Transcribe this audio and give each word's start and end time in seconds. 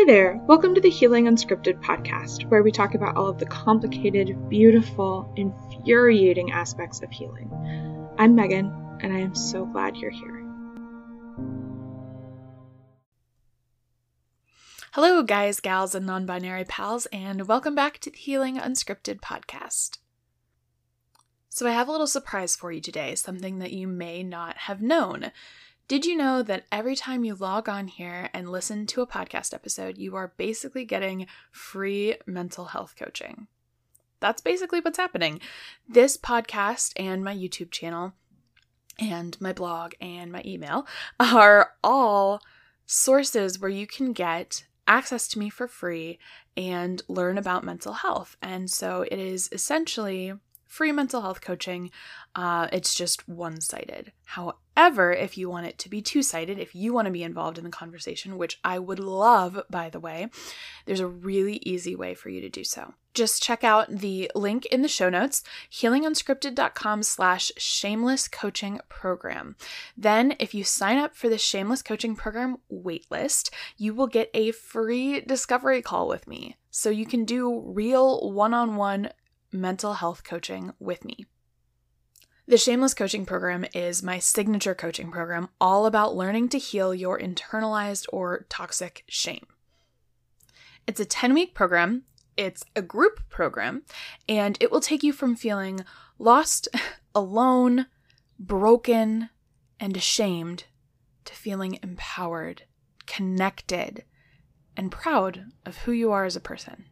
Hi 0.00 0.06
there, 0.06 0.40
welcome 0.46 0.74
to 0.74 0.80
the 0.80 0.88
Healing 0.88 1.26
Unscripted 1.26 1.82
podcast, 1.82 2.48
where 2.48 2.62
we 2.62 2.72
talk 2.72 2.94
about 2.94 3.18
all 3.18 3.26
of 3.26 3.36
the 3.36 3.44
complicated, 3.44 4.48
beautiful, 4.48 5.30
infuriating 5.36 6.52
aspects 6.52 7.02
of 7.02 7.10
healing. 7.10 7.50
I'm 8.16 8.34
Megan, 8.34 8.72
and 9.02 9.12
I 9.12 9.18
am 9.18 9.34
so 9.34 9.66
glad 9.66 9.98
you're 9.98 10.10
here. 10.10 10.42
Hello, 14.92 15.22
guys, 15.22 15.60
gals, 15.60 15.94
and 15.94 16.06
non 16.06 16.24
binary 16.24 16.64
pals, 16.64 17.04
and 17.12 17.46
welcome 17.46 17.74
back 17.74 17.98
to 17.98 18.10
the 18.10 18.16
Healing 18.16 18.56
Unscripted 18.56 19.20
podcast. 19.20 19.98
So, 21.50 21.66
I 21.66 21.72
have 21.72 21.88
a 21.88 21.92
little 21.92 22.06
surprise 22.06 22.56
for 22.56 22.72
you 22.72 22.80
today, 22.80 23.16
something 23.16 23.58
that 23.58 23.74
you 23.74 23.86
may 23.86 24.22
not 24.22 24.56
have 24.56 24.80
known. 24.80 25.30
Did 25.90 26.06
you 26.06 26.16
know 26.16 26.44
that 26.44 26.66
every 26.70 26.94
time 26.94 27.24
you 27.24 27.34
log 27.34 27.68
on 27.68 27.88
here 27.88 28.30
and 28.32 28.48
listen 28.48 28.86
to 28.86 29.00
a 29.00 29.08
podcast 29.08 29.52
episode, 29.52 29.98
you 29.98 30.14
are 30.14 30.32
basically 30.36 30.84
getting 30.84 31.26
free 31.50 32.14
mental 32.26 32.66
health 32.66 32.94
coaching? 32.96 33.48
That's 34.20 34.40
basically 34.40 34.78
what's 34.78 34.98
happening. 34.98 35.40
This 35.88 36.16
podcast 36.16 36.92
and 36.94 37.24
my 37.24 37.34
YouTube 37.34 37.72
channel 37.72 38.12
and 39.00 39.36
my 39.40 39.52
blog 39.52 39.94
and 40.00 40.30
my 40.30 40.42
email 40.46 40.86
are 41.18 41.72
all 41.82 42.40
sources 42.86 43.58
where 43.58 43.68
you 43.68 43.88
can 43.88 44.12
get 44.12 44.66
access 44.86 45.26
to 45.26 45.40
me 45.40 45.50
for 45.50 45.66
free 45.66 46.20
and 46.56 47.02
learn 47.08 47.36
about 47.36 47.64
mental 47.64 47.94
health. 47.94 48.36
And 48.40 48.70
so 48.70 49.02
it 49.10 49.18
is 49.18 49.48
essentially 49.50 50.34
free 50.70 50.92
mental 50.92 51.20
health 51.20 51.40
coaching. 51.40 51.90
Uh, 52.36 52.68
it's 52.72 52.94
just 52.94 53.28
one 53.28 53.60
sided. 53.60 54.12
However, 54.24 55.12
if 55.12 55.36
you 55.36 55.50
want 55.50 55.66
it 55.66 55.78
to 55.78 55.88
be 55.88 56.00
two 56.00 56.22
sided, 56.22 56.60
if 56.60 56.76
you 56.76 56.92
want 56.92 57.06
to 57.06 57.12
be 57.12 57.24
involved 57.24 57.58
in 57.58 57.64
the 57.64 57.70
conversation, 57.70 58.38
which 58.38 58.60
I 58.62 58.78
would 58.78 59.00
love, 59.00 59.60
by 59.68 59.90
the 59.90 59.98
way, 59.98 60.28
there's 60.86 61.00
a 61.00 61.08
really 61.08 61.56
easy 61.64 61.96
way 61.96 62.14
for 62.14 62.28
you 62.28 62.40
to 62.40 62.48
do 62.48 62.62
so. 62.62 62.94
Just 63.12 63.42
check 63.42 63.64
out 63.64 63.90
the 63.90 64.30
link 64.36 64.64
in 64.66 64.82
the 64.82 64.88
show 64.88 65.10
notes, 65.10 65.42
healingunscripted.com 65.72 67.02
slash 67.02 67.50
shameless 67.56 68.28
coaching 68.28 68.78
program. 68.88 69.56
Then, 69.96 70.36
if 70.38 70.54
you 70.54 70.62
sign 70.62 70.98
up 70.98 71.16
for 71.16 71.28
the 71.28 71.36
shameless 71.36 71.82
coaching 71.82 72.14
program 72.14 72.58
waitlist, 72.72 73.50
you 73.76 73.92
will 73.92 74.06
get 74.06 74.30
a 74.32 74.52
free 74.52 75.20
discovery 75.20 75.82
call 75.82 76.06
with 76.06 76.28
me. 76.28 76.56
So 76.70 76.90
you 76.90 77.04
can 77.04 77.24
do 77.24 77.60
real 77.66 78.30
one 78.30 78.54
on 78.54 78.76
one 78.76 79.10
mental 79.52 79.94
health 79.94 80.24
coaching 80.24 80.72
with 80.78 81.04
me. 81.04 81.26
The 82.46 82.58
Shameless 82.58 82.94
Coaching 82.94 83.26
Program 83.26 83.64
is 83.74 84.02
my 84.02 84.18
signature 84.18 84.74
coaching 84.74 85.12
program, 85.12 85.50
all 85.60 85.86
about 85.86 86.16
learning 86.16 86.48
to 86.48 86.58
heal 86.58 86.92
your 86.92 87.18
internalized 87.18 88.06
or 88.12 88.46
toxic 88.48 89.04
shame. 89.06 89.46
It's 90.86 90.98
a 90.98 91.04
10 91.04 91.32
week 91.32 91.54
program, 91.54 92.02
it's 92.36 92.64
a 92.74 92.82
group 92.82 93.20
program, 93.28 93.82
and 94.28 94.56
it 94.60 94.72
will 94.72 94.80
take 94.80 95.04
you 95.04 95.12
from 95.12 95.36
feeling 95.36 95.84
lost, 96.18 96.66
alone, 97.14 97.86
broken, 98.38 99.30
and 99.78 99.96
ashamed 99.96 100.64
to 101.26 101.34
feeling 101.34 101.78
empowered, 101.82 102.62
connected, 103.06 104.04
and 104.76 104.90
proud 104.90 105.44
of 105.64 105.78
who 105.78 105.92
you 105.92 106.10
are 106.10 106.24
as 106.24 106.34
a 106.34 106.40
person. 106.40 106.86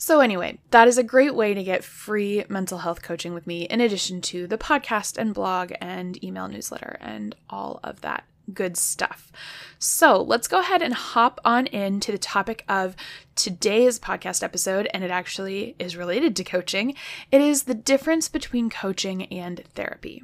So, 0.00 0.20
anyway, 0.20 0.60
that 0.70 0.86
is 0.86 0.96
a 0.96 1.02
great 1.02 1.34
way 1.34 1.54
to 1.54 1.64
get 1.64 1.82
free 1.82 2.44
mental 2.48 2.78
health 2.78 3.02
coaching 3.02 3.34
with 3.34 3.48
me, 3.48 3.62
in 3.64 3.80
addition 3.80 4.20
to 4.22 4.46
the 4.46 4.56
podcast 4.56 5.18
and 5.18 5.34
blog 5.34 5.72
and 5.80 6.22
email 6.22 6.46
newsletter 6.46 6.96
and 7.00 7.34
all 7.50 7.80
of 7.82 8.00
that 8.02 8.22
good 8.54 8.76
stuff. 8.76 9.32
So, 9.80 10.22
let's 10.22 10.46
go 10.46 10.60
ahead 10.60 10.82
and 10.82 10.94
hop 10.94 11.40
on 11.44 11.66
into 11.66 12.12
the 12.12 12.18
topic 12.18 12.64
of 12.68 12.94
today's 13.34 13.98
podcast 13.98 14.44
episode, 14.44 14.88
and 14.94 15.02
it 15.02 15.10
actually 15.10 15.74
is 15.80 15.96
related 15.96 16.36
to 16.36 16.44
coaching. 16.44 16.94
It 17.32 17.40
is 17.40 17.64
the 17.64 17.74
difference 17.74 18.28
between 18.28 18.70
coaching 18.70 19.24
and 19.24 19.64
therapy. 19.74 20.22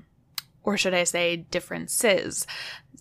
Or 0.64 0.76
should 0.76 0.94
I 0.94 1.04
say, 1.04 1.36
differences? 1.36 2.46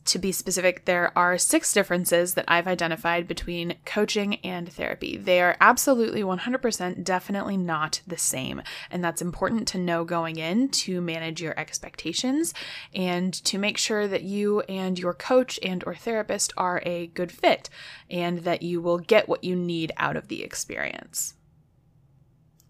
to 0.05 0.19
be 0.19 0.31
specific, 0.31 0.85
there 0.85 1.17
are 1.17 1.37
six 1.37 1.71
differences 1.73 2.33
that 2.33 2.45
I've 2.47 2.67
identified 2.67 3.27
between 3.27 3.75
coaching 3.85 4.35
and 4.35 4.71
therapy. 4.71 5.17
They 5.17 5.41
are 5.41 5.55
absolutely 5.61 6.21
100% 6.21 7.03
definitely 7.03 7.57
not 7.57 8.01
the 8.05 8.17
same. 8.17 8.61
And 8.91 9.03
that's 9.03 9.21
important 9.21 9.67
to 9.69 9.77
know 9.77 10.03
going 10.03 10.37
in 10.37 10.69
to 10.69 10.99
manage 10.99 11.41
your 11.41 11.57
expectations 11.57 12.53
and 12.93 13.33
to 13.45 13.57
make 13.57 13.77
sure 13.77 14.07
that 14.07 14.23
you 14.23 14.61
and 14.61 14.99
your 14.99 15.13
coach 15.13 15.59
and 15.63 15.83
or 15.85 15.95
therapist 15.95 16.53
are 16.57 16.81
a 16.85 17.07
good 17.07 17.31
fit 17.31 17.69
and 18.09 18.39
that 18.39 18.61
you 18.61 18.81
will 18.81 18.99
get 18.99 19.29
what 19.29 19.43
you 19.43 19.55
need 19.55 19.91
out 19.97 20.17
of 20.17 20.27
the 20.27 20.43
experience. 20.43 21.35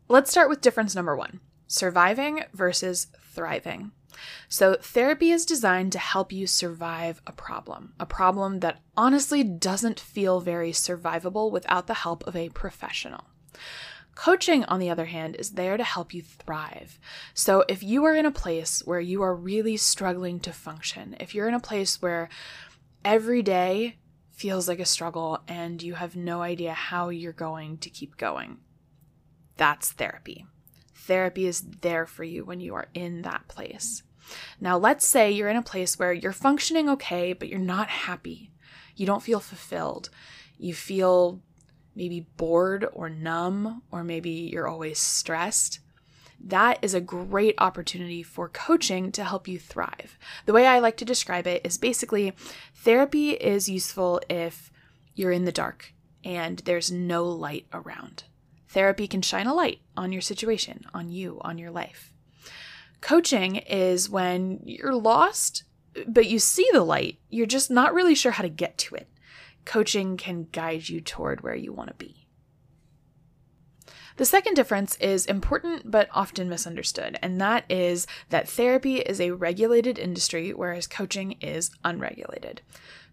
Let's 0.08 0.30
start 0.30 0.50
with 0.50 0.62
difference 0.62 0.96
number 0.96 1.16
1. 1.16 1.40
Surviving 1.66 2.44
versus 2.54 3.08
thriving. 3.34 3.92
So, 4.50 4.76
therapy 4.76 5.32
is 5.32 5.46
designed 5.46 5.92
to 5.94 6.00
help 6.00 6.32
you 6.32 6.48
survive 6.48 7.22
a 7.26 7.32
problem, 7.32 7.94
a 8.00 8.06
problem 8.06 8.60
that 8.60 8.82
honestly 8.96 9.44
doesn't 9.44 10.00
feel 10.00 10.40
very 10.40 10.72
survivable 10.72 11.52
without 11.52 11.88
the 11.88 11.94
help 11.96 12.26
of 12.28 12.36
a 12.36 12.50
professional. 12.50 13.26
Coaching, 14.16 14.64
on 14.66 14.80
the 14.80 14.90
other 14.90 15.06
hand, 15.06 15.36
is 15.38 15.52
there 15.52 15.76
to 15.76 15.84
help 15.84 16.14
you 16.14 16.22
thrive. 16.22 17.00
So, 17.34 17.66
if 17.68 17.82
you 17.82 18.06
are 18.06 18.16
in 18.16 18.26
a 18.26 18.32
place 18.32 18.82
where 18.86 19.00
you 19.00 19.22
are 19.24 19.36
really 19.36 19.78
struggling 19.78 20.40
to 20.42 20.54
function, 20.54 21.16
if 21.20 21.34
you're 21.34 21.48
in 21.48 21.56
a 21.56 21.60
place 21.60 22.02
where 22.02 22.30
every 23.04 23.42
day 23.42 23.98
feels 24.32 24.68
like 24.68 24.80
a 24.80 24.86
struggle 24.86 25.40
and 25.48 25.82
you 25.82 25.96
have 25.96 26.16
no 26.16 26.42
idea 26.42 26.74
how 26.74 27.10
you're 27.10 27.32
going 27.34 27.78
to 27.80 27.90
keep 27.90 28.18
going, 28.18 28.58
that's 29.58 29.92
therapy. 29.92 30.46
Therapy 31.04 31.48
is 31.48 31.62
there 31.82 32.06
for 32.06 32.24
you 32.24 32.46
when 32.46 32.62
you 32.62 32.76
are 32.76 32.88
in 32.94 33.24
that 33.24 33.48
place. 33.48 34.04
Now, 34.62 34.78
let's 34.78 35.06
say 35.06 35.32
you're 35.32 35.50
in 35.50 35.58
a 35.58 35.62
place 35.62 36.00
where 36.00 36.14
you're 36.14 36.32
functioning 36.32 36.88
okay, 36.90 37.34
but 37.34 37.50
you're 37.50 37.60
not 37.60 37.90
happy. 37.90 38.52
You 38.96 39.06
don't 39.06 39.24
feel 39.24 39.42
fulfilled. 39.42 40.10
You 40.58 40.74
feel 40.74 41.42
maybe 41.94 42.28
bored 42.38 42.88
or 42.94 43.10
numb, 43.10 43.82
or 43.92 44.04
maybe 44.04 44.30
you're 44.30 44.68
always 44.68 44.98
stressed. 44.98 45.80
That 46.40 46.80
is 46.82 46.94
a 46.94 47.02
great 47.02 47.56
opportunity 47.58 48.24
for 48.24 48.48
coaching 48.48 49.12
to 49.12 49.24
help 49.26 49.48
you 49.48 49.60
thrive. 49.60 50.18
The 50.46 50.54
way 50.54 50.68
I 50.68 50.80
like 50.80 50.98
to 50.98 51.06
describe 51.06 51.48
it 51.48 51.66
is 51.66 51.78
basically 51.78 52.34
therapy 52.76 53.32
is 53.32 53.70
useful 53.70 54.22
if 54.30 54.72
you're 55.16 55.32
in 55.32 55.46
the 55.46 55.52
dark 55.52 55.94
and 56.24 56.60
there's 56.60 56.92
no 56.92 57.26
light 57.26 57.66
around. 57.74 58.24
Therapy 58.74 59.08
can 59.08 59.22
shine 59.22 59.46
a 59.46 59.54
light 59.54 59.82
on 59.96 60.12
your 60.12 60.22
situation, 60.22 60.86
on 60.96 61.10
you, 61.10 61.38
on 61.42 61.60
your 61.60 61.70
life. 61.70 62.12
Coaching 63.02 63.58
is 63.58 64.10
when 64.10 64.62
you're 64.64 64.96
lost, 64.96 65.64
but 66.08 66.26
you 66.26 66.40
see 66.40 66.68
the 66.74 66.82
light, 66.82 67.20
you're 67.30 67.46
just 67.46 67.70
not 67.70 67.94
really 67.94 68.16
sure 68.16 68.32
how 68.32 68.42
to 68.42 68.50
get 68.50 68.80
to 68.80 68.96
it. 68.96 69.08
Coaching 69.64 70.18
can 70.18 70.48
guide 70.52 70.90
you 70.90 71.02
toward 71.02 71.42
where 71.42 71.54
you 71.54 71.72
want 71.72 71.90
to 71.90 71.96
be. 71.96 72.26
The 74.18 74.26
second 74.26 74.56
difference 74.56 74.96
is 74.98 75.28
important 75.28 75.92
but 75.92 76.10
often 76.12 76.50
misunderstood, 76.50 77.20
and 77.22 77.40
that 77.40 77.66
is 77.70 78.08
that 78.30 78.50
therapy 78.50 78.98
is 78.98 79.22
a 79.22 79.32
regulated 79.32 80.00
industry, 80.00 80.52
whereas 80.52 80.88
coaching 80.88 81.34
is 81.42 81.70
unregulated. 81.84 82.62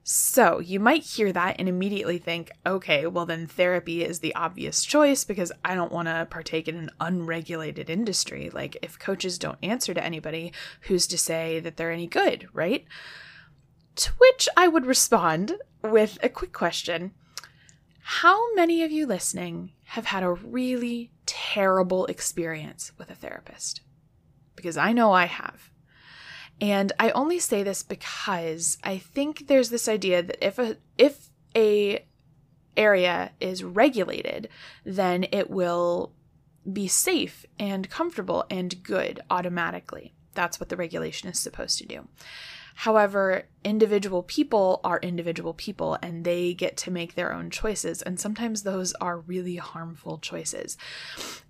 So 0.02 0.60
you 0.60 0.80
might 0.80 1.02
hear 1.02 1.32
that 1.32 1.56
and 1.58 1.68
immediately 1.68 2.18
think, 2.18 2.50
okay, 2.66 3.06
well, 3.06 3.26
then 3.26 3.46
therapy 3.46 4.02
is 4.02 4.20
the 4.20 4.34
obvious 4.34 4.84
choice 4.84 5.24
because 5.24 5.52
I 5.64 5.74
don't 5.74 5.92
want 5.92 6.08
to 6.08 6.26
partake 6.30 6.68
in 6.68 6.76
an 6.76 6.90
unregulated 7.00 7.90
industry. 7.90 8.50
Like, 8.50 8.78
if 8.82 8.98
coaches 8.98 9.38
don't 9.38 9.58
answer 9.62 9.92
to 9.92 10.04
anybody, 10.04 10.52
who's 10.82 11.06
to 11.08 11.18
say 11.18 11.60
that 11.60 11.76
they're 11.76 11.92
any 11.92 12.06
good, 12.06 12.48
right? 12.52 12.86
To 13.96 14.12
which 14.18 14.48
I 14.56 14.68
would 14.68 14.86
respond 14.86 15.52
with 15.82 16.18
a 16.22 16.28
quick 16.28 16.52
question 16.52 17.12
How 18.00 18.54
many 18.54 18.82
of 18.82 18.91
you 18.91 19.06
listening 19.06 19.72
have 19.84 20.06
had 20.06 20.22
a 20.22 20.32
really 20.32 21.12
terrible 21.26 22.06
experience 22.06 22.92
with 22.96 23.10
a 23.10 23.14
therapist? 23.14 23.82
Because 24.56 24.78
I 24.78 24.92
know 24.92 25.12
I 25.12 25.26
have. 25.26 25.70
And 26.60 26.92
I 26.98 27.10
only 27.10 27.39
say 27.39 27.62
this 27.62 27.83
because 27.83 28.77
I 28.84 28.98
think 28.98 29.47
there's 29.47 29.71
this 29.71 29.89
idea 29.89 30.22
that 30.22 30.45
if 30.47 30.59
a 30.59 30.77
if 30.98 31.30
a 31.57 32.04
area 32.77 33.33
is 33.41 33.65
regulated, 33.65 34.48
then 34.84 35.27
it 35.33 35.51
will 35.51 36.12
be 36.71 36.86
safe 36.86 37.47
and 37.59 37.89
comfortable 37.89 38.45
and 38.51 38.83
good 38.83 39.21
automatically. 39.30 40.15
That's 40.34 40.60
what 40.60 40.68
the 40.68 40.77
regulation 40.77 41.28
is 41.28 41.39
supposed 41.39 41.78
to 41.78 41.86
do. 41.86 42.09
However, 42.80 43.44
individual 43.62 44.22
people 44.22 44.80
are 44.82 45.00
individual 45.00 45.53
people 45.53 45.98
and 46.00 46.24
they 46.24 46.54
get 46.54 46.78
to 46.78 46.91
make 46.91 47.15
their 47.15 47.30
own 47.30 47.50
choices. 47.50 48.00
And 48.00 48.18
sometimes 48.18 48.62
those 48.62 48.94
are 49.03 49.18
really 49.18 49.56
harmful 49.56 50.16
choices. 50.16 50.78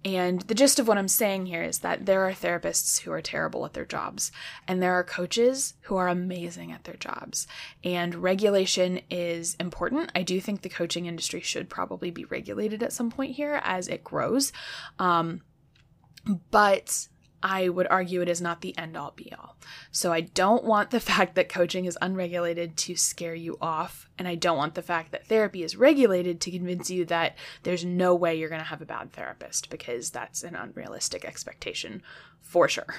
And 0.04 0.40
the 0.40 0.56
gist 0.56 0.80
of 0.80 0.88
what 0.88 0.98
I'm 0.98 1.06
saying 1.06 1.46
here 1.46 1.62
is 1.62 1.78
that 1.78 2.04
there 2.04 2.26
are 2.26 2.32
therapists 2.32 3.02
who 3.02 3.12
are 3.12 3.22
terrible 3.22 3.64
at 3.64 3.74
their 3.74 3.84
jobs, 3.84 4.32
and 4.66 4.82
there 4.82 4.94
are 4.94 5.04
coaches 5.04 5.74
who 5.82 5.94
are 5.94 6.08
amazing 6.08 6.72
at 6.72 6.82
their 6.82 6.96
jobs. 6.96 7.46
And 7.84 8.16
regulation 8.16 9.00
is 9.08 9.54
important. 9.60 10.10
I 10.16 10.24
do 10.24 10.40
think 10.40 10.62
the 10.62 10.68
coaching 10.68 11.06
industry 11.06 11.42
should 11.42 11.70
probably 11.70 12.10
be 12.10 12.24
regulated 12.24 12.82
at 12.82 12.92
some 12.92 13.08
point 13.08 13.36
here 13.36 13.60
as 13.62 13.86
it 13.86 14.02
grows. 14.02 14.52
Um, 14.98 15.42
but 16.50 17.06
I 17.42 17.68
would 17.68 17.86
argue 17.88 18.20
it 18.20 18.28
is 18.28 18.40
not 18.40 18.60
the 18.60 18.76
end 18.76 18.96
all 18.96 19.12
be 19.14 19.32
all. 19.32 19.56
So 19.90 20.12
I 20.12 20.20
don't 20.20 20.64
want 20.64 20.90
the 20.90 21.00
fact 21.10 21.34
that 21.34 21.48
coaching 21.48 21.84
is 21.84 21.98
unregulated 22.00 22.76
to 22.78 22.96
scare 22.96 23.34
you 23.34 23.56
off. 23.60 24.08
And 24.18 24.28
I 24.28 24.34
don't 24.34 24.58
want 24.58 24.74
the 24.74 24.82
fact 24.82 25.12
that 25.12 25.26
therapy 25.26 25.62
is 25.62 25.76
regulated 25.76 26.40
to 26.42 26.50
convince 26.50 26.90
you 26.90 27.04
that 27.06 27.36
there's 27.62 27.84
no 27.84 28.14
way 28.14 28.34
you're 28.34 28.48
going 28.48 28.60
to 28.60 28.66
have 28.66 28.82
a 28.82 28.86
bad 28.86 29.12
therapist 29.12 29.70
because 29.70 30.10
that's 30.10 30.42
an 30.42 30.54
unrealistic 30.54 31.24
expectation 31.24 32.02
for 32.40 32.68
sure. 32.68 32.94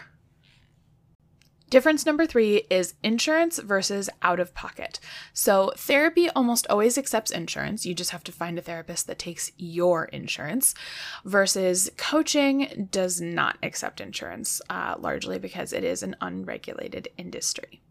Difference 1.71 2.06
number 2.06 2.25
three 2.25 2.68
is 2.69 2.95
insurance 3.01 3.57
versus 3.57 4.09
out 4.21 4.41
of 4.41 4.53
pocket. 4.53 5.00
So, 5.31 5.71
therapy 5.77 6.29
almost 6.31 6.68
always 6.69 6.97
accepts 6.97 7.31
insurance. 7.31 7.85
You 7.85 7.95
just 7.95 8.12
have 8.12 8.25
to 8.25 8.33
find 8.33 8.59
a 8.59 8.62
therapist 8.62 9.07
that 9.07 9.18
takes 9.18 9.53
your 9.56 10.03
insurance, 10.06 10.75
versus 11.23 11.89
coaching 11.95 12.89
does 12.91 13.21
not 13.21 13.57
accept 13.63 14.01
insurance, 14.01 14.62
uh, 14.69 14.95
largely 15.00 15.39
because 15.39 15.71
it 15.71 15.85
is 15.85 16.03
an 16.03 16.18
unregulated 16.19 17.07
industry. 17.18 17.81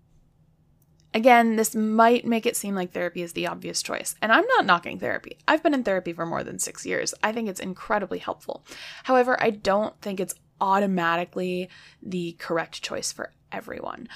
Again, 1.14 1.56
this 1.56 1.74
might 1.74 2.26
make 2.26 2.44
it 2.44 2.56
seem 2.56 2.74
like 2.74 2.92
therapy 2.92 3.22
is 3.22 3.32
the 3.32 3.46
obvious 3.46 3.82
choice, 3.82 4.14
and 4.20 4.30
I'm 4.30 4.46
not 4.46 4.66
knocking 4.66 4.98
therapy. 4.98 5.38
I've 5.48 5.62
been 5.62 5.72
in 5.72 5.84
therapy 5.84 6.12
for 6.12 6.26
more 6.26 6.44
than 6.44 6.58
six 6.58 6.84
years. 6.84 7.14
I 7.22 7.32
think 7.32 7.48
it's 7.48 7.60
incredibly 7.60 8.18
helpful. 8.18 8.62
However, 9.04 9.42
I 9.42 9.48
don't 9.48 9.98
think 10.02 10.20
it's 10.20 10.34
automatically 10.60 11.70
the 12.02 12.36
correct 12.38 12.82
choice 12.82 13.10
for 13.10 13.32
everyone, 13.52 14.08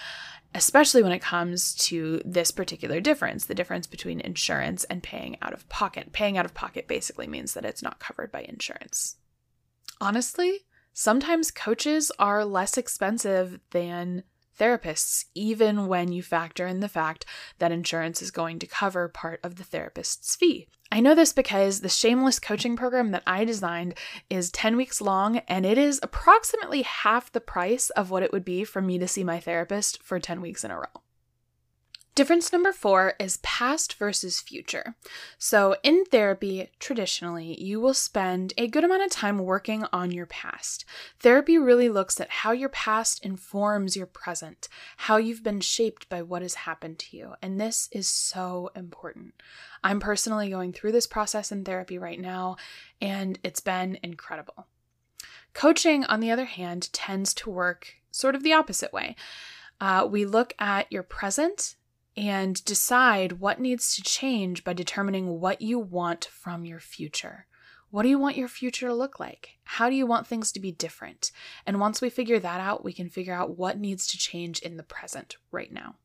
especially 0.55 1.03
when 1.03 1.13
it 1.13 1.23
comes 1.23 1.75
to 1.75 2.21
this 2.25 2.51
particular 2.51 3.01
difference 3.01 3.47
the 3.47 3.55
difference 3.55 3.87
between 3.87 4.21
insurance 4.21 4.85
and 4.85 5.03
paying 5.03 5.37
out 5.43 5.53
of 5.53 5.69
pocket. 5.69 6.13
Paying 6.13 6.39
out 6.39 6.45
of 6.45 6.55
pocket 6.55 6.89
basically 6.89 7.27
means 7.27 7.55
that 7.55 7.65
it's 7.65 7.83
not 7.83 8.01
covered 8.01 8.31
by 8.31 8.43
insurance. 8.43 9.17
Honestly, 10.01 10.61
sometimes 10.93 11.51
coaches 11.51 12.11
are 12.19 12.45
less 12.45 12.77
expensive 12.79 13.61
than 13.71 14.23
therapists, 14.59 15.27
even 15.35 15.87
when 15.87 16.13
you 16.13 16.23
factor 16.23 16.67
in 16.67 16.81
the 16.81 16.89
fact 16.89 17.25
that 17.59 17.73
insurance 17.73 18.23
is 18.23 18.31
going 18.31 18.59
to 18.59 18.67
cover 18.67 19.09
part 19.09 19.41
of 19.43 19.57
the 19.57 19.65
therapist's 19.65 20.37
fee. 20.37 20.69
I 20.93 21.01
know 21.01 21.15
this 21.15 21.33
because 21.33 21.81
the 21.81 21.89
Shameless 21.89 22.39
coaching 22.39 22.77
program 22.77 23.11
that 23.11 23.25
I 23.27 23.45
designed 23.45 23.95
is 24.31 24.51
10 24.53 24.77
weeks 24.77 25.01
long 25.01 25.39
and 25.49 25.67
it 25.67 25.77
is 25.77 25.99
approximately 26.03 26.83
half 26.83 27.33
the 27.33 27.41
price 27.41 27.91
of 27.91 28.11
what 28.11 28.23
it 28.23 28.33
would 28.33 28.45
be 28.45 28.65
for 28.65 28.81
me 28.81 28.99
to 28.99 29.09
see 29.09 29.25
my 29.25 29.41
therapist 29.41 30.03
for 30.03 30.21
10 30.21 30.41
weeks 30.41 30.63
in 30.63 30.71
a 30.71 30.79
row. 30.79 31.04
Difference 32.15 32.53
number 32.53 32.73
four 32.73 33.15
is 33.19 33.39
past 33.39 33.95
versus 33.95 34.41
future. 34.41 34.95
So, 35.37 35.75
in 35.83 36.05
therapy, 36.05 36.71
traditionally, 36.79 37.61
you 37.61 37.81
will 37.81 37.93
spend 37.93 38.53
a 38.57 38.69
good 38.69 38.85
amount 38.85 39.03
of 39.03 39.11
time 39.11 39.39
working 39.39 39.85
on 39.93 40.13
your 40.13 40.27
past. 40.27 40.85
Therapy 41.19 41.59
really 41.59 41.89
looks 41.89 42.21
at 42.21 42.31
how 42.31 42.53
your 42.53 42.69
past 42.69 43.25
informs 43.25 43.97
your 43.97 44.07
present, 44.07 44.69
how 44.99 45.17
you've 45.17 45.43
been 45.43 45.61
shaped 45.61 46.09
by 46.09 46.23
what 46.23 46.43
has 46.43 46.55
happened 46.55 47.01
to 47.01 47.17
you. 47.17 47.35
And 47.43 47.61
this 47.61 47.89
is 47.91 48.07
so 48.07 48.71
important. 48.77 49.35
I'm 49.83 49.99
personally 49.99 50.51
going 50.51 50.73
through 50.73 50.93
this 50.93 51.09
process 51.09 51.51
in 51.51 51.65
therapy 51.65 51.99
right 51.99 52.21
now, 52.21 52.59
and 53.01 53.41
it's 53.43 53.59
been 53.59 53.99
incredible. 54.05 54.69
Coaching, 55.53 56.05
on 56.05 56.21
the 56.21 56.31
other 56.31 56.45
hand, 56.45 56.93
tends 56.93 57.35
to 57.35 57.51
work 57.51 57.95
sort 58.13 58.37
of 58.37 58.45
the 58.45 58.53
opposite 58.53 58.93
way. 58.93 59.17
Uh, 59.81 60.07
we 60.09 60.25
look 60.25 60.55
at 60.61 60.93
your 60.93 61.03
present 61.03 61.75
and 62.17 62.65
decide 62.65 63.33
what 63.33 63.61
needs 63.61 63.95
to 63.95 64.03
change 64.03 64.65
by 64.65 64.73
determining 64.73 65.41
what 65.41 65.61
you 65.61 65.79
want 65.79 66.27
from 66.27 66.65
your 66.65 66.81
future. 66.81 67.47
What 67.91 68.03
do 68.03 68.09
you 68.09 68.19
want 68.19 68.37
your 68.37 68.49
future 68.49 68.89
to 68.89 68.95
look 68.95 69.21
like? 69.21 69.51
How 69.63 69.89
do 69.89 69.95
you 69.95 70.07
want 70.07 70.27
things 70.27 70.51
to 70.53 70.61
be 70.61 70.73
different? 70.73 71.31
And 71.65 71.79
once 71.79 72.01
we 72.01 72.11
figure 72.11 72.41
that 72.41 72.61
out, 72.61 72.85
we 72.85 72.93
can 72.93 73.09
figure 73.09 73.35
out 73.35 73.57
what 73.57 73.79
needs 73.79 74.07
to 74.09 74.19
change 74.19 74.59
in 74.61 74.77
the 74.77 74.83
present 74.83 75.37
right 75.53 75.73
now. 75.73 75.97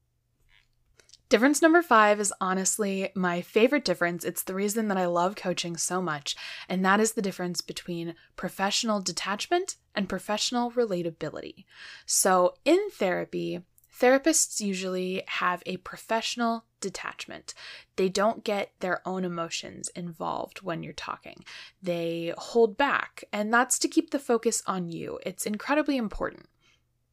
Difference 1.29 1.61
number 1.61 1.83
five 1.83 2.19
is 2.19 2.33
honestly 2.41 3.11
my 3.15 3.41
favorite 3.41 3.85
difference. 3.85 4.25
It's 4.25 4.41
the 4.41 4.55
reason 4.55 4.87
that 4.87 4.97
I 4.97 5.05
love 5.05 5.35
coaching 5.35 5.77
so 5.77 6.01
much, 6.01 6.35
and 6.67 6.83
that 6.83 6.99
is 6.99 7.13
the 7.13 7.21
difference 7.21 7.61
between 7.61 8.15
professional 8.35 8.99
detachment 8.99 9.75
and 9.93 10.09
professional 10.09 10.71
relatability. 10.71 11.65
So, 12.07 12.55
in 12.65 12.79
therapy, 12.91 13.61
Therapists 13.99 14.61
usually 14.61 15.23
have 15.27 15.61
a 15.65 15.77
professional 15.77 16.63
detachment. 16.79 17.53
They 17.97 18.07
don't 18.07 18.45
get 18.45 18.71
their 18.79 19.05
own 19.05 19.25
emotions 19.25 19.89
involved 19.89 20.61
when 20.61 20.83
you're 20.83 20.93
talking. 20.93 21.43
They 21.83 22.33
hold 22.37 22.77
back, 22.77 23.25
and 23.33 23.53
that's 23.53 23.77
to 23.79 23.89
keep 23.89 24.11
the 24.11 24.19
focus 24.19 24.63
on 24.65 24.87
you. 24.89 25.19
It's 25.25 25.45
incredibly 25.45 25.97
important 25.97 26.47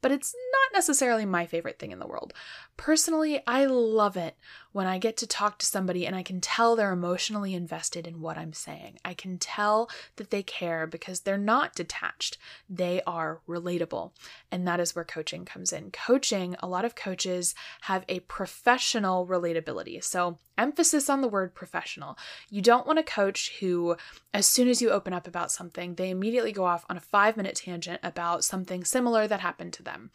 but 0.02 0.12
it's 0.12 0.36
not 0.52 0.78
necessarily 0.78 1.26
my 1.26 1.46
favorite 1.46 1.80
thing 1.80 1.90
in 1.90 1.98
the 1.98 2.06
world. 2.06 2.32
Personally, 2.76 3.42
I 3.44 3.64
love 3.64 4.16
it 4.16 4.36
when 4.76 4.86
I 4.86 4.98
get 4.98 5.16
to 5.16 5.26
talk 5.26 5.56
to 5.58 5.64
somebody 5.64 6.06
and 6.06 6.14
I 6.14 6.22
can 6.22 6.38
tell 6.38 6.76
they're 6.76 6.92
emotionally 6.92 7.54
invested 7.54 8.06
in 8.06 8.20
what 8.20 8.36
I'm 8.36 8.52
saying. 8.52 8.98
I 9.06 9.14
can 9.14 9.38
tell 9.38 9.88
that 10.16 10.28
they 10.28 10.42
care 10.42 10.86
because 10.86 11.20
they're 11.20 11.38
not 11.38 11.74
detached, 11.74 12.36
they 12.68 13.00
are 13.06 13.40
relatable. 13.48 14.12
And 14.52 14.68
that 14.68 14.78
is 14.78 14.94
where 14.94 15.02
coaching 15.02 15.46
comes 15.46 15.72
in. 15.72 15.92
Coaching, 15.92 16.56
a 16.60 16.68
lot 16.68 16.84
of 16.84 16.94
coaches 16.94 17.54
have 17.80 18.04
a 18.06 18.20
professional 18.20 19.26
relatability. 19.26 20.04
So, 20.04 20.36
emphasis 20.58 21.08
on 21.08 21.22
the 21.22 21.28
word 21.28 21.54
professional. 21.54 22.18
You 22.50 22.60
don't 22.60 22.86
want 22.86 22.98
a 22.98 23.02
coach 23.02 23.56
who, 23.60 23.96
as 24.34 24.44
soon 24.44 24.68
as 24.68 24.82
you 24.82 24.90
open 24.90 25.14
up 25.14 25.26
about 25.26 25.50
something, 25.50 25.94
they 25.94 26.10
immediately 26.10 26.52
go 26.52 26.66
off 26.66 26.84
on 26.90 26.98
a 26.98 27.00
five 27.00 27.38
minute 27.38 27.54
tangent 27.54 28.00
about 28.02 28.44
something 28.44 28.84
similar 28.84 29.26
that 29.26 29.40
happened 29.40 29.72
to 29.72 29.82
them. 29.82 30.10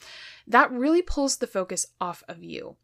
That 0.45 0.71
really 0.71 1.01
pulls 1.01 1.37
the 1.37 1.47
focus 1.47 1.87
off 1.99 2.23
of 2.27 2.43
you. 2.43 2.77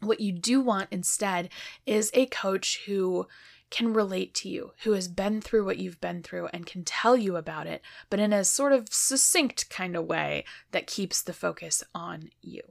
What 0.00 0.20
you 0.20 0.32
do 0.32 0.60
want 0.60 0.88
instead 0.90 1.50
is 1.86 2.10
a 2.14 2.26
coach 2.26 2.82
who 2.86 3.26
can 3.70 3.94
relate 3.94 4.34
to 4.34 4.48
you, 4.48 4.72
who 4.82 4.92
has 4.92 5.08
been 5.08 5.40
through 5.40 5.64
what 5.64 5.78
you've 5.78 6.00
been 6.00 6.22
through 6.22 6.48
and 6.52 6.66
can 6.66 6.84
tell 6.84 7.16
you 7.16 7.36
about 7.36 7.66
it, 7.66 7.82
but 8.08 8.18
in 8.18 8.32
a 8.32 8.44
sort 8.44 8.72
of 8.72 8.92
succinct 8.92 9.70
kind 9.70 9.96
of 9.96 10.06
way 10.06 10.44
that 10.72 10.86
keeps 10.86 11.22
the 11.22 11.32
focus 11.32 11.84
on 11.94 12.30
you. 12.42 12.62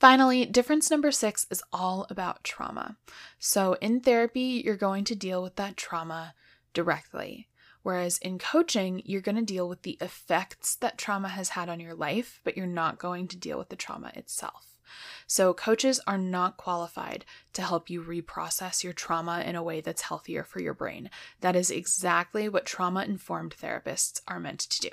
Finally, 0.00 0.46
difference 0.46 0.90
number 0.90 1.10
six 1.10 1.46
is 1.50 1.62
all 1.72 2.06
about 2.08 2.44
trauma. 2.44 2.96
So, 3.38 3.74
in 3.80 4.00
therapy, 4.00 4.62
you're 4.64 4.76
going 4.76 5.04
to 5.04 5.16
deal 5.16 5.42
with 5.42 5.56
that 5.56 5.76
trauma 5.76 6.34
directly. 6.72 7.48
Whereas 7.82 8.18
in 8.18 8.38
coaching, 8.38 9.02
you're 9.04 9.20
going 9.20 9.36
to 9.36 9.42
deal 9.42 9.68
with 9.68 9.82
the 9.82 9.98
effects 10.00 10.76
that 10.76 10.98
trauma 10.98 11.28
has 11.28 11.50
had 11.50 11.68
on 11.68 11.80
your 11.80 11.94
life, 11.94 12.40
but 12.44 12.56
you're 12.56 12.66
not 12.66 12.98
going 12.98 13.28
to 13.28 13.36
deal 13.36 13.58
with 13.58 13.70
the 13.70 13.76
trauma 13.76 14.12
itself. 14.14 14.77
So, 15.26 15.54
coaches 15.54 16.00
are 16.06 16.18
not 16.18 16.56
qualified 16.56 17.24
to 17.52 17.62
help 17.62 17.90
you 17.90 18.02
reprocess 18.02 18.82
your 18.82 18.92
trauma 18.92 19.42
in 19.46 19.56
a 19.56 19.62
way 19.62 19.80
that's 19.80 20.02
healthier 20.02 20.44
for 20.44 20.60
your 20.60 20.74
brain. 20.74 21.10
That 21.40 21.56
is 21.56 21.70
exactly 21.70 22.48
what 22.48 22.66
trauma 22.66 23.04
informed 23.04 23.56
therapists 23.56 24.20
are 24.26 24.40
meant 24.40 24.60
to 24.60 24.80
do. 24.80 24.90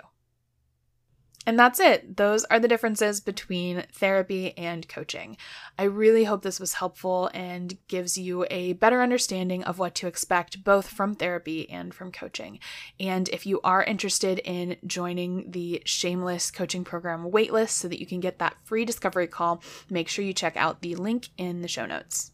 And 1.45 1.59
that's 1.59 1.79
it. 1.79 2.17
Those 2.17 2.43
are 2.45 2.59
the 2.59 2.67
differences 2.67 3.21
between 3.21 3.85
therapy 3.93 4.57
and 4.57 4.87
coaching. 4.87 5.37
I 5.77 5.83
really 5.83 6.23
hope 6.23 6.41
this 6.41 6.59
was 6.59 6.73
helpful 6.73 7.29
and 7.33 7.77
gives 7.87 8.17
you 8.17 8.45
a 8.49 8.73
better 8.73 9.01
understanding 9.01 9.63
of 9.63 9.77
what 9.77 9.93
to 9.95 10.07
expect 10.07 10.63
both 10.63 10.87
from 10.87 11.13
therapy 11.13 11.69
and 11.69 11.93
from 11.93 12.11
coaching. 12.11 12.59
And 12.99 13.29
if 13.29 13.45
you 13.45 13.61
are 13.63 13.83
interested 13.83 14.39
in 14.39 14.77
joining 14.87 15.51
the 15.51 15.83
Shameless 15.85 16.49
coaching 16.49 16.83
program 16.83 17.29
waitlist 17.29 17.71
so 17.71 17.87
that 17.87 17.99
you 17.99 18.07
can 18.07 18.19
get 18.19 18.39
that 18.39 18.55
free 18.63 18.85
discovery 18.85 19.27
call, 19.27 19.61
make 19.89 20.07
sure 20.07 20.25
you 20.25 20.33
check 20.33 20.57
out 20.57 20.81
the 20.81 20.95
link 20.95 21.29
in 21.37 21.61
the 21.61 21.67
show 21.67 21.85
notes. 21.85 22.31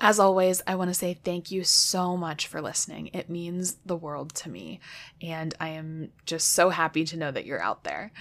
As 0.00 0.18
always, 0.20 0.62
I 0.66 0.74
want 0.74 0.90
to 0.90 0.94
say 0.94 1.14
thank 1.14 1.50
you 1.50 1.64
so 1.64 2.16
much 2.16 2.46
for 2.46 2.60
listening. 2.60 3.08
It 3.14 3.30
means 3.30 3.76
the 3.86 3.96
world 3.96 4.34
to 4.36 4.50
me, 4.50 4.80
and 5.22 5.54
I 5.58 5.70
am 5.70 6.10
just 6.26 6.52
so 6.52 6.68
happy 6.68 7.04
to 7.06 7.16
know 7.16 7.30
that 7.30 7.46
you're 7.46 7.62
out 7.62 7.84
there. 7.84 8.12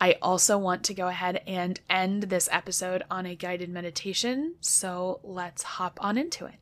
I 0.00 0.16
also 0.22 0.56
want 0.56 0.84
to 0.84 0.94
go 0.94 1.08
ahead 1.08 1.42
and 1.46 1.78
end 1.88 2.24
this 2.24 2.48
episode 2.50 3.04
on 3.10 3.26
a 3.26 3.36
guided 3.36 3.68
meditation, 3.68 4.54
so 4.60 5.20
let's 5.22 5.62
hop 5.62 5.98
on 6.02 6.16
into 6.16 6.46
it. 6.46 6.56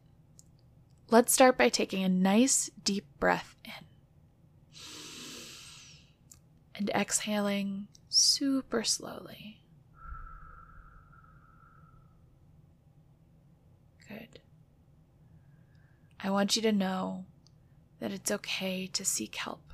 Let's 1.11 1.33
start 1.33 1.57
by 1.57 1.69
taking 1.69 2.03
a 2.05 2.09
nice 2.09 2.71
deep 2.85 3.07
breath 3.19 3.57
in 3.65 3.87
and 6.75 6.91
exhaling 6.91 7.89
super 8.09 8.83
slowly. 8.83 9.63
Good. 14.11 14.41
I 16.23 16.31
want 16.31 16.57
you 16.57 16.63
to 16.63 16.73
know 16.73 17.25
that 18.01 18.13
it's 18.13 18.31
okay 18.31 18.87
to 18.89 19.05
seek 19.05 19.37
help. 19.37 19.73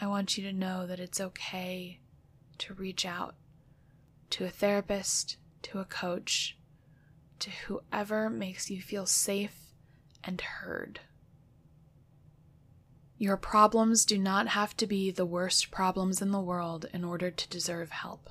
I 0.00 0.06
want 0.06 0.36
you 0.36 0.44
to 0.44 0.52
know 0.52 0.86
that 0.86 1.00
it's 1.00 1.20
okay 1.20 2.00
to 2.58 2.74
reach 2.74 3.04
out 3.04 3.34
to 4.30 4.44
a 4.44 4.50
therapist, 4.50 5.36
to 5.62 5.78
a 5.78 5.84
coach, 5.84 6.56
to 7.40 7.50
whoever 7.66 8.30
makes 8.30 8.70
you 8.70 8.80
feel 8.80 9.06
safe 9.06 9.72
and 10.22 10.40
heard. 10.40 11.00
Your 13.16 13.36
problems 13.36 14.04
do 14.04 14.18
not 14.18 14.48
have 14.48 14.76
to 14.78 14.86
be 14.86 15.10
the 15.10 15.26
worst 15.26 15.70
problems 15.70 16.20
in 16.20 16.30
the 16.30 16.40
world 16.40 16.86
in 16.92 17.04
order 17.04 17.30
to 17.30 17.48
deserve 17.48 17.90
help. 17.90 18.28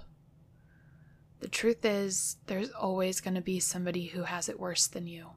The 1.43 1.49
truth 1.49 1.83
is, 1.83 2.37
there's 2.45 2.71
always 2.71 3.19
going 3.19 3.33
to 3.33 3.41
be 3.41 3.59
somebody 3.59 4.05
who 4.05 4.23
has 4.23 4.47
it 4.47 4.61
worse 4.61 4.87
than 4.87 5.07
you. 5.07 5.31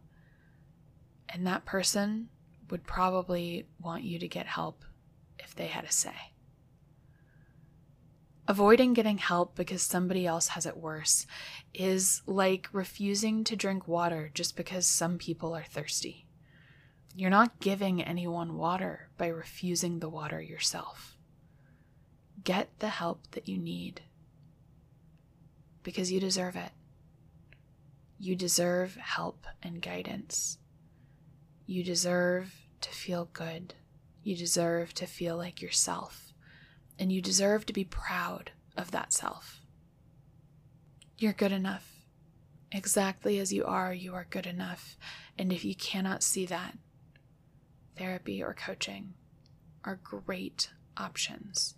And 1.29 1.45
that 1.45 1.65
person 1.65 2.29
would 2.71 2.87
probably 2.87 3.67
want 3.81 4.05
you 4.05 4.21
to 4.21 4.29
get 4.29 4.47
help 4.47 4.85
if 5.41 5.53
they 5.53 5.67
had 5.67 5.83
a 5.83 5.91
say. 5.91 6.15
Avoiding 8.47 8.93
getting 8.93 9.19
help 9.19 9.57
because 9.57 9.83
somebody 9.83 10.29
else 10.29 10.47
has 10.47 10.65
it 10.65 10.77
worse 10.77 11.27
is 11.75 12.23
like 12.25 12.69
refusing 12.71 13.43
to 13.43 13.57
drink 13.57 13.89
water 13.89 14.31
just 14.33 14.57
because 14.57 14.87
some 14.87 15.19
people 15.19 15.57
are 15.57 15.65
thirsty. 15.65 16.29
You're 17.17 17.31
not 17.31 17.59
giving 17.59 18.01
anyone 18.01 18.57
water 18.57 19.09
by 19.19 19.27
refusing 19.27 19.99
the 19.99 20.09
water 20.09 20.41
yourself. 20.41 21.17
Get 22.45 22.79
the 22.79 22.91
help 22.91 23.29
that 23.33 23.49
you 23.49 23.59
need 23.59 24.03
because 25.87 26.11
you 26.11 26.19
deserve 26.19 26.57
it. 26.57 26.73
You 28.19 28.35
deserve 28.35 28.97
help 28.97 29.47
and 29.63 29.81
guidance. 29.81 30.59
You 31.65 31.85
deserve 31.85 32.53
to 32.81 32.91
feel 32.91 33.31
good. 33.33 33.73
You 34.25 34.35
deserve 34.35 34.95
to 34.95 35.07
feel 35.07 35.37
like 35.37 35.63
yourself 35.63 36.33
and 36.99 37.13
you 37.13 37.23
deserve 37.23 37.67
to 37.67 37.73
be 37.73 37.85
proud 37.85 38.51
of 38.77 38.91
that 38.91 39.13
self. 39.13 39.61
You're 41.19 41.33
good 41.33 41.53
enough. 41.53 42.01
Exactly 42.73 43.39
as 43.39 43.53
you 43.53 43.65
are, 43.65 43.95
you 43.95 44.13
are 44.13 44.27
good 44.29 44.47
enough. 44.47 44.99
And 45.39 45.53
if 45.53 45.65
you 45.65 45.77
cannot 45.77 46.25
see 46.25 46.47
that, 46.47 46.77
therapy 47.97 48.43
or 48.43 48.55
coaching 48.55 49.15
are 49.85 50.01
great 50.03 50.69
options 50.97 51.77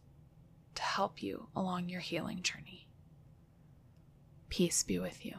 to 0.76 0.82
help 0.82 1.22
you 1.22 1.48
along 1.54 1.90
your 1.90 2.00
healing 2.00 2.40
journey. 2.40 2.87
Peace 4.48 4.82
be 4.82 4.98
with 4.98 5.24
you. 5.24 5.34